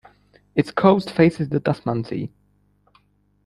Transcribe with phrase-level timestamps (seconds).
[0.55, 2.31] Its coast faces the Tasman Sea.